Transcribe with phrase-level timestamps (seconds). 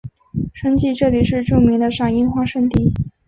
[0.55, 2.91] 春季这里是著名的赏樱花胜地。